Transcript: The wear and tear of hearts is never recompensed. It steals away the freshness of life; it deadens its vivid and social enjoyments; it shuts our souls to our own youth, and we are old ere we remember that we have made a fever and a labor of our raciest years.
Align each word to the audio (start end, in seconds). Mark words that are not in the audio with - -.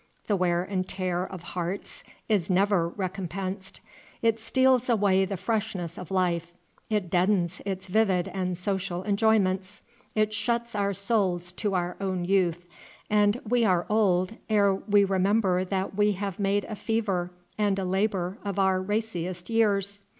The 0.25 0.35
wear 0.35 0.63
and 0.63 0.87
tear 0.89 1.27
of 1.31 1.43
hearts 1.43 2.03
is 2.27 2.49
never 2.49 2.89
recompensed. 2.89 3.81
It 4.23 4.39
steals 4.39 4.89
away 4.89 5.25
the 5.25 5.37
freshness 5.37 5.95
of 5.95 6.09
life; 6.09 6.53
it 6.89 7.11
deadens 7.11 7.61
its 7.67 7.85
vivid 7.85 8.27
and 8.29 8.57
social 8.57 9.03
enjoyments; 9.03 9.79
it 10.15 10.33
shuts 10.33 10.73
our 10.73 10.95
souls 10.95 11.51
to 11.51 11.75
our 11.75 11.97
own 12.01 12.25
youth, 12.25 12.65
and 13.11 13.39
we 13.47 13.63
are 13.63 13.85
old 13.91 14.37
ere 14.49 14.73
we 14.73 15.03
remember 15.03 15.63
that 15.63 15.93
we 15.93 16.13
have 16.13 16.39
made 16.39 16.63
a 16.63 16.75
fever 16.75 17.29
and 17.59 17.77
a 17.77 17.85
labor 17.85 18.39
of 18.43 18.57
our 18.57 18.81
raciest 18.81 19.51
years. 19.51 20.01